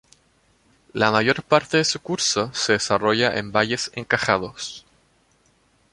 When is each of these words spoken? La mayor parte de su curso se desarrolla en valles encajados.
La 0.95 1.11
mayor 1.11 1.43
parte 1.43 1.77
de 1.77 1.83
su 1.85 1.99
curso 1.99 2.51
se 2.55 2.73
desarrolla 2.73 3.37
en 3.37 3.51
valles 3.51 3.91
encajados. 3.93 4.83